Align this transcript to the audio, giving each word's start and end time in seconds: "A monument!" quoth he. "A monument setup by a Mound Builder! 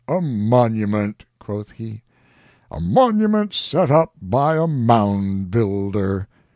"A 0.07 0.19
monument!" 0.19 1.25
quoth 1.37 1.69
he. 1.73 2.01
"A 2.71 2.79
monument 2.79 3.53
setup 3.53 4.13
by 4.19 4.57
a 4.57 4.65
Mound 4.65 5.51
Builder! 5.51 6.27